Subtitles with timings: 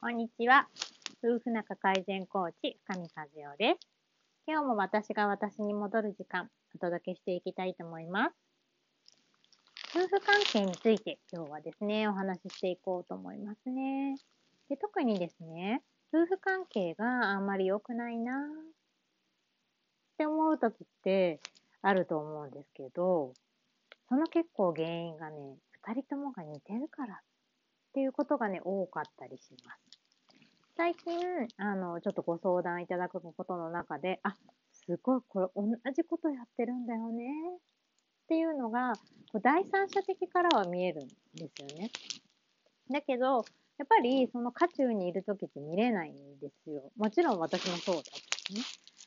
[0.00, 0.68] こんにちは。
[1.24, 3.88] 夫婦仲改善コーチ、深見和代です。
[4.46, 8.36] 今日も私が私に戻る時間、お届けしていきたいと思います。
[9.92, 14.14] 夫婦関係について今日はですね、お話ししていこうと思いますね。
[14.68, 15.82] で特にですね、
[16.14, 18.36] 夫婦関係があんまり良くないなっ
[20.16, 21.40] て思う時って
[21.82, 23.34] あると思うんですけど、
[24.08, 27.20] その結構原因がね、二人ともが似てるから
[27.88, 29.98] っていうことがね、多かったりします。
[30.76, 31.18] 最近、
[31.56, 34.36] あの、ちょっとご相談いただくことの中で、あ、
[34.72, 37.24] すごい、これ同じことやってるんだよね。
[37.56, 38.92] っていうのが、
[39.42, 41.90] 第三者的からは見えるんですよね。
[42.90, 43.44] だけど、
[43.78, 46.90] やっぱりその渦中にいる時って見れないんですよ。
[46.96, 48.60] もちろん私もそうだったね。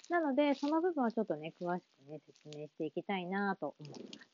[0.09, 4.30] なので、その部分はちょっとね、詳しくね、説明していきたいなと思います。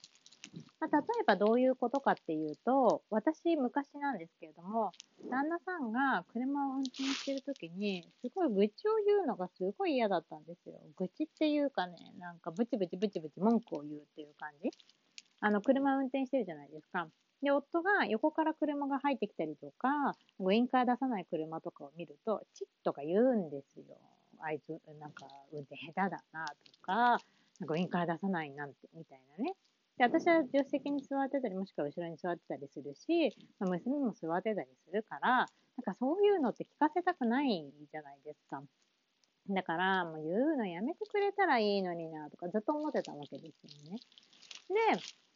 [0.80, 4.92] まあ、例えばどういうことかっていうと、私昔なんですけれども、
[5.30, 10.80] 旦那さんが車を運転してる時に、すごい愚痴を言うのがすごい嫌だったんですよ。
[10.96, 14.70] 愚痴っていうかね、なんかブチブチブチブチ文句を言うっていう感じ。
[15.40, 17.08] あの、車を運転してるじゃないですか。
[17.42, 23.98] で、夫が横から車が入ってきたりとか、ウインカー出さない車とかを見ると、チッとか言うんですよ。
[24.40, 27.20] あいつ、なんか運転下手だなとか、
[27.60, 29.54] なんかウインカー出さないなんて、みたいなね。
[29.98, 35.46] で、私は助手席に座ってたり、もしくは後ろに座ってたりするし、まあ、娘も座ってたりするから、なん
[35.84, 38.62] かそういうのって聞かせたくないじゃないですか。
[39.50, 44.00] だから、もう言うのやめてくれたらいいのにな、とかずっと思ってたわけですよね。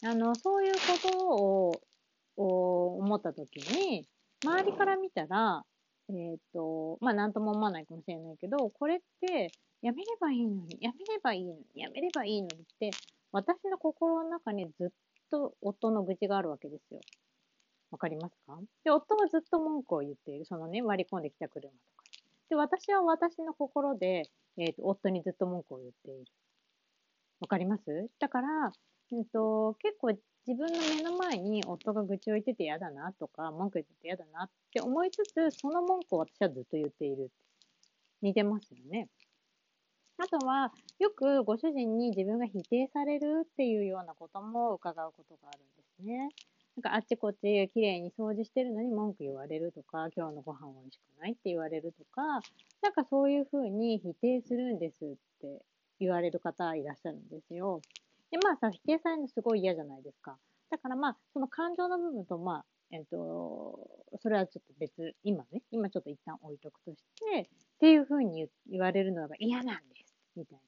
[0.01, 4.07] で、あの、そういうことを思った時に、
[4.43, 5.63] 周りから見たら、
[6.09, 12.91] えっ、ー、と、まあ、なんとも思わないかもしれないけど、これって、やめればいいのに、やめればいいのに、やめればいいのにって
[13.31, 14.89] 私の心の中にずっ
[15.29, 16.99] と夫の愚痴があるわけですよ。
[17.91, 18.59] わかりますか？
[18.83, 20.45] で、夫はずっと文句を言っている。
[20.45, 22.03] そのね、割り込んできた車とか。
[22.49, 24.23] で、私は私の心で、
[24.57, 26.25] えっ、ー、と、夫にずっと文句を言っている。
[27.39, 28.09] わかります？
[28.19, 28.71] だから、
[29.11, 30.09] えっ、ー、と、結構
[30.47, 37.29] 自分の目の前に夫が愚痴を言ってて嫌だなとか、文句言ってて嫌だなって思いつつ、その文句を私はずっと言っている。
[38.21, 39.07] 似てますよね。
[40.21, 46.29] あとは、よくご主人に自分が否定されるっていうようなことも伺うことがあるんですね。
[46.77, 52.21] なんかあっちこっち綺麗に掃除してるのに文句言われるとか、今日のご飯美味しくないって言われるとか、
[52.83, 55.07] なんかそういうふうに否定するんですっ
[55.41, 55.63] て
[55.99, 57.81] 言われる方いらっしゃるんですよ。
[58.29, 60.37] で、まあさ、否定されるのすごい嫌じゃないですか。
[60.69, 63.79] だからまあ、その感情の部分とまあ、えっ、と、
[64.21, 67.03] それはちょっと別、今ね、今ちょっと一旦置いとくとし
[67.33, 67.45] て、っ
[67.79, 70.10] ていうふうに言われるのが嫌なんです。
[70.35, 70.61] みたいな。
[70.61, 70.63] っ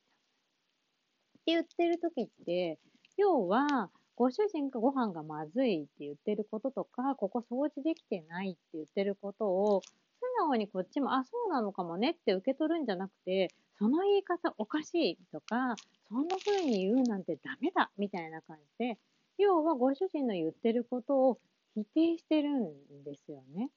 [1.46, 2.80] て言ってる時って、
[3.18, 9.92] 要は、ご主人がご飯がまずいって言ってることとか、ここ掃除できてないって言ってることを、素
[10.38, 15.76] 直にこっちも、あ、そうなのかもねって受け取るんじゃなくて、その言い方おかしいとか、
[16.08, 19.00] そんな風に言うなんてダメだみたいな感じで、
[19.38, 21.40] 要はご主人の言ってることを
[21.76, 23.70] 否定してるんですよね。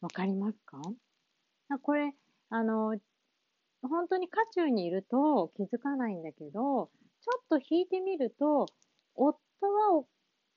[0.00, 0.80] わかりますか？
[1.82, 2.14] これ、
[2.48, 2.98] あの、
[3.82, 6.90] 本当に渦中にいると気づかないんだけど、
[7.22, 8.66] ちょっと引いてみると、
[9.14, 10.04] 夫は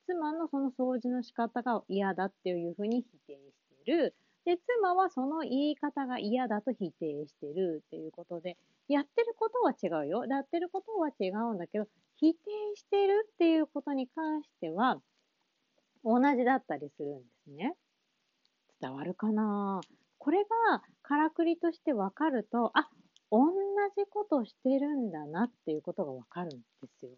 [0.06, 4.14] 妻のその掃除の仕方が嫌だっていうふうに否定してる。
[4.44, 8.58] で、妻はその言い方が嫌だと否定してるっていうことで、
[8.88, 10.26] やってることは違うよ。
[10.26, 11.86] やってることは違うんだけど、
[12.16, 12.38] 否定
[12.74, 15.00] してるっていうことに関しては、
[16.04, 17.74] 同じだったりするんですね。
[18.82, 19.80] 伝わるかな？
[20.18, 22.90] これがからくりとして分かると、あ、
[23.34, 23.50] 同
[23.96, 26.56] じことしてるんだなっていうことがわかるんで
[27.00, 27.10] すよ。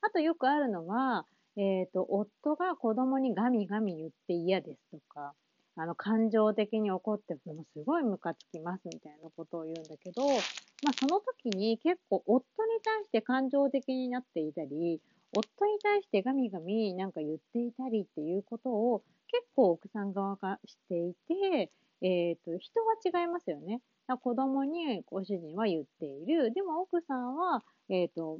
[0.00, 1.26] あとよくあるのは、
[1.56, 5.34] えっ、ー、と、夫が子供にガミガミ言って嫌ですとか、
[5.74, 15.00] あの、感情的に怒って、もすごいムカつきますみたいなことを言うんだけど、まあ、その時に結構夫に対して感情的になっていたり、
[15.36, 21.72] 夫に対してガミガミなんか言っていたりっていうことを結構奥さん側がしていて、
[22.02, 23.80] えっ、ー、と、人は違いますよね。
[24.22, 26.52] 子供にご主人は言っている。
[26.52, 28.38] でも奥さんは、えっ、ー、と、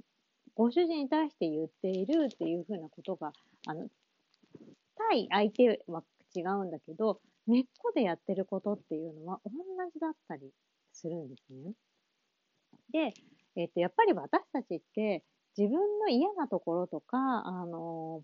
[0.55, 3.33] ご主人に対して言っているっていうふうなことが、
[3.67, 3.89] あの、
[4.97, 6.03] 対相手は
[6.35, 9.51] 違うんだけど、根っこでやってることっていうのは同
[9.93, 10.51] じだったり
[10.93, 11.73] するんですね。
[12.93, 13.13] で、
[13.57, 15.23] えっ、ー、と、やっぱり私たちって
[15.57, 18.23] 自分の嫌なところとか、あの、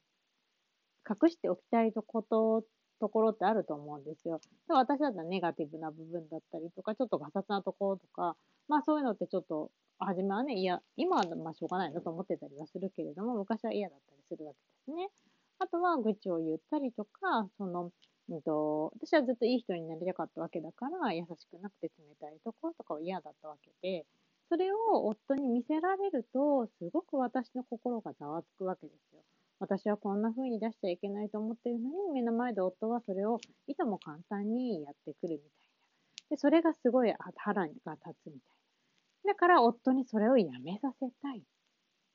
[1.09, 2.65] 隠しておきたいことっ
[3.03, 4.41] ところってあると思うんですよ。
[4.69, 8.37] で私だったらネガティブな部分だったりとか、ちょっとガサツなところとか、
[8.69, 14.59] まあそういうのってちょっと、初めはね、いや、今はまあしょうがないなと思ってたりはするけれども、昔は嫌だったりするわけ
[14.93, 15.11] ですね。
[15.59, 17.91] あとは愚痴を言ったりとか、その、
[18.29, 24.07] うんと、私はずっといい人になりたかったわけだから、優しくなくて冷たいところとかは嫌だったわけで、
[24.49, 29.23] それを夫に見せられると、すごく私の心がざわつくわけですよ。
[29.63, 33.39] 私はこんな風に出しちゃいけないと思ってるのに、目の前で夫はそれを
[33.69, 35.49] いとも簡単にやってくるみたい
[36.27, 36.31] な。
[36.31, 38.57] で、それがすごい腹が立つみたい
[39.25, 39.33] な。
[39.33, 41.45] だから夫にそれをやめさせたい。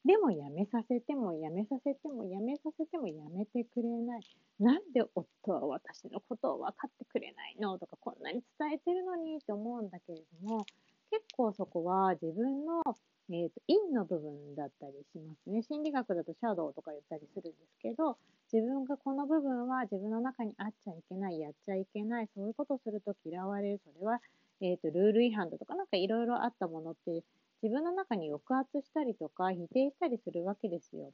[0.04, 4.22] でもやめさせてもやめさせてもやめさせてもやめてくれない。
[4.60, 10.66] なんで夫は私のことを分かってくれないのとかこんなに伝えてるのにって思うんだけれども
[11.12, 12.82] 結構そこは自分の
[13.30, 15.62] えーと、陰の部分だったりしますね。
[15.62, 18.18] 心理学だとシャドウとか言ったりするんですけど、
[18.52, 24.22] 自分がこの部分は自分の中にあっちゃいけない、やっちゃいけない、そういうことをすると嫌われる、それは、
[24.62, 27.24] えーと、ルール違反だとか、なんかいろいろあったものって、
[27.62, 31.12] 自分の中に抑圧したりとか、否定したりするわけですよ。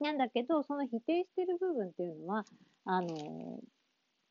[0.00, 2.44] なんだけど、その否定してる部分っていうのは、
[2.84, 3.08] あの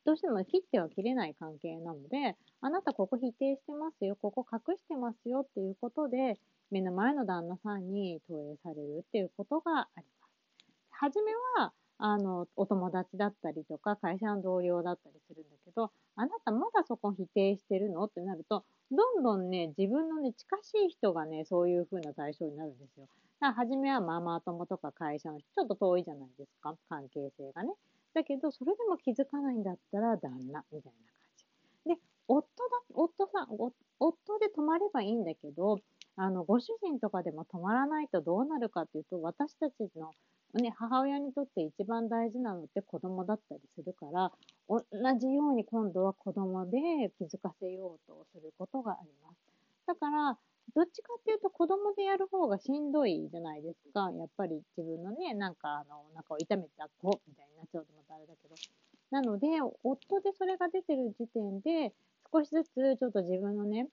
[0.07, 6.39] どうしても切っては切れない関係なので、あなたここ否定してますよ、ここ隠してますよっていうことで、
[6.71, 10.33] 目の前の旦那さんに投影されるっていうことがあります。
[10.91, 23.07] はじめは、あの、お友達だったりとか、会社の同僚だったりするんだけど、あなたまだそこ否定してるのってなると、どんどんね、自分のね、近しい人がね、そういう風な対象になるんですよ。
[23.39, 27.73] だから、初めはママ友とか会社の人、ちょっと遠いじゃないですか、関係性がね。
[28.13, 31.45] だけど、それでも気づかないんだったら、旦那、みたいな感じ。
[31.95, 33.47] で、夫だ、夫さん、
[33.99, 35.79] 夫で泊まればいいんだけど、
[36.19, 40.11] あの、ご主人とかでも止まらないとどうなるかっていうと、私たちの、
[40.55, 44.31] ね、母親にとって一番大事なのって子供だったりするから、
[44.67, 44.81] 同
[45.19, 46.79] じように今度は子供で
[47.19, 49.37] 気づかせようとすることがあります。
[49.85, 50.37] だから、
[50.75, 54.11] どっちかっていうと子供でやる方がしんどいじゃないですか。
[54.11, 58.55] やっぱり自分のね、なんかあの、お腹を痛めた子みたいになっちゃうとまたあれだけど。
[59.11, 59.47] なので、
[59.83, 61.93] 夫でそれが出てる時点で、
[62.33, 63.87] 少しずつちょっと自分のね、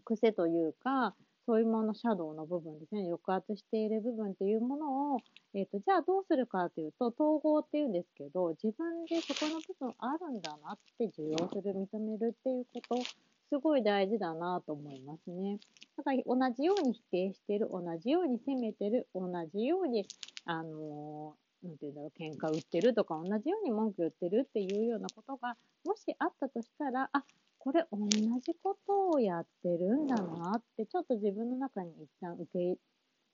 [0.00, 1.14] 癖というか、
[1.48, 5.18] そういうもの、シャドウの部分ですね、抑圧している部分っていうものを、
[5.54, 13.02] えっ、ー、と、じゃあどうするかというと、統合っていうんですけど、自分でそこの部分あるんだなって受容する、認めるっていうこと、
[13.48, 15.58] すごい大事だなと思いますね。
[15.96, 20.06] だから同じように否定してる、同じように責めてる、同じように、
[20.44, 25.56] あのー、なんて言うんだろう、喧嘩売ってるとか、同じように文句言ってるっていうようなことが、
[25.86, 27.24] もしあったとしたら、あ、
[27.58, 28.08] これ同
[28.40, 32.78] じことをやってるんだなって、ちょっと自分の中に一旦受け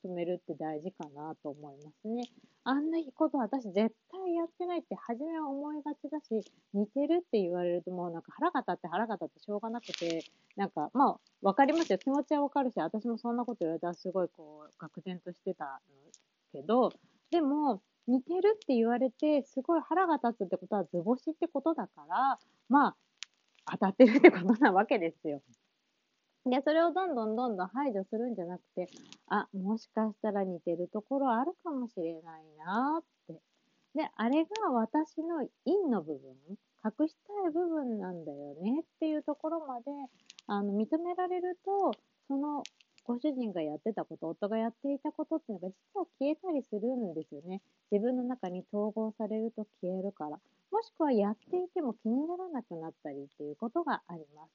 [0.06, 2.24] 止めるって大事かなと思いますね。
[2.64, 10.24] あんなこと私絶対やってないって初めは思いがちだし、似てるって言われるともうなんか腹が立って腹が立ってしょうがなくて、
[10.56, 11.98] なんかまあわかりますよ。
[11.98, 15.80] 気持ちはわかるし、私もそんなこと言われたらすごいこう、愕然としてた
[16.52, 16.90] けど、
[17.30, 22.38] でも、似てるって言われて、すごい腹が立つってことは図星ってことだから、
[22.68, 22.96] まあ、
[23.70, 25.43] 当たってるってことなわけですよ。
[26.46, 28.88] で、それをどんどんどんどん排除するんじゃなくて、
[29.28, 33.40] あ、もしかしたら似てるところあるかもしれないなって。
[33.94, 36.34] で、あれが私の陰の部分、
[36.84, 39.84] 隠したい部分なんだよねっていうところまで、
[40.46, 41.93] あの、認められると、
[42.28, 42.62] その
[43.05, 47.62] ご主人がやってたこと、夫がやっていたことっていうのが実は消えたりするんですよね。
[47.90, 50.38] 自分の中に統合されると消えるから。
[50.74, 54.50] もしくはやっていても気にならなくなったりっていうことがあります。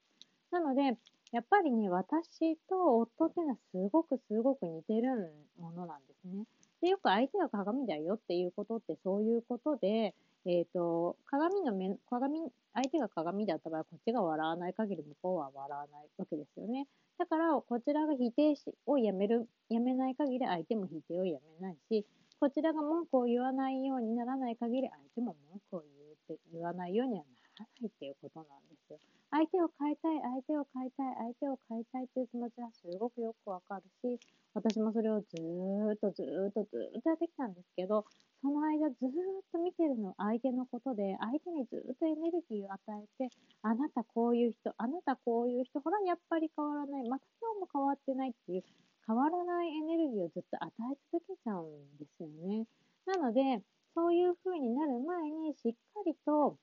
[0.51, 0.97] なので、
[1.31, 6.43] やっぱりね、私と夫っていうのはすごくすごく似てるものなんですね。
[6.81, 10.13] で、よく相手が鏡だよっていうことってそういうことで、
[10.45, 16.87] えっ、ー、と、鏡の目、鏡、相手が鏡だった場合、こっちが笑わない限り向こうは笑わないわけですよね。
[17.17, 22.05] だから、こちらが否定しをやめる、やめない限り相手も否定をやめないし、
[22.39, 25.98] こちらが文句を言わないようにならない限り相手も文句を言う
[26.33, 28.99] って言わないようにはならないっていうことなんですよ。
[29.31, 34.19] 相手を変えたい、相手を変えたい、相手を変えたいっていう気持ちはすごくよくわかるし、
[34.53, 38.05] 私もそれをずーっとずーっとずーっとやってきたんですけど、
[38.41, 39.11] その間ずーっ
[39.51, 42.79] と見てるの相手のことで、相手にずっとエネルギーを与
[43.21, 48.63] えて、あなたこういう人、あなたこういう人、ほらやっぱり変わらない、また今日も変わってないっていう、
[49.05, 52.65] 変わらないエネルギーをずっと与え続けちゃうんですよね。
[53.05, 53.61] なので、
[53.95, 56.57] そういう風になる前にしっかりと、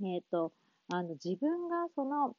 [0.00, 0.52] えっ、ー、と、
[0.92, 2.36] あの、自分がその、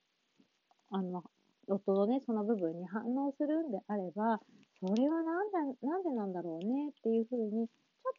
[0.91, 1.23] あの、
[1.67, 4.39] 夫のね、その部分に反応するんであれば、
[4.79, 7.71] それはなんで、なんでなんだろうねっていう風に、ち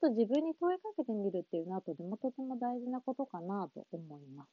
[0.04, 4.48] ょっと自分に問いかけてみるっていうのはとてもとても大事なことかなと思います。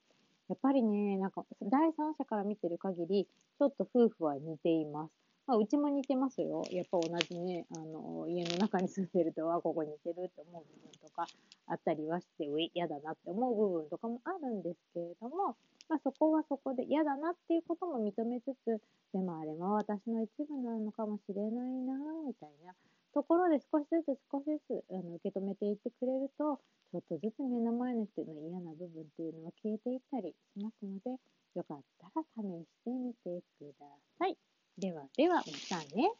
[0.48, 5.25] やっぱりね、なんか第三者から見てる限り、ちょっと夫婦は似ています。
[5.48, 6.64] まあ、うちも似てますよ。
[6.72, 11.28] やっぱ同じね、あの、家の中に住んでると、あ、ここ似てるって思う部分とか
[11.68, 15.56] あったりはして、うい、嫌だなって思う部分とかもあるんですけれども、
[15.88, 18.82] まあ、そこはそこで嫌だなっていうことも認めつつ、
[19.14, 21.94] でもあれは私の一部なのかもしれないな、
[22.26, 22.74] みたいな
[23.14, 26.60] ところで少しずつ少しずつあの受け止めていってくれると、
[26.92, 31.22] ちょっとずつ目の前の人の嫌な部分っていうのは消えていったりしますので、
[31.54, 33.86] よかったら試してみてくだ
[34.18, 34.55] さい。
[34.78, 36.12] ではでは、またね。